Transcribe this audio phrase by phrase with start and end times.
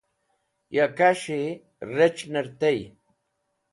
[0.75, 1.41] ya kas̃hi
[1.97, 2.79] rec̃h'ner tey